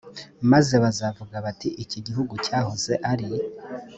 maze 0.51 0.75
bazavuga 0.83 1.35
bati 1.45 1.69
iki 1.83 1.99
gihugu 2.05 2.33
cyahoze 2.45 2.93
ari 3.11 3.27